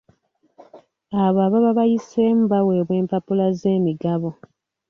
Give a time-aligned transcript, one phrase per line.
[1.23, 4.29] Abo ababa bayiseemu baweebwa empapula z'emigabo.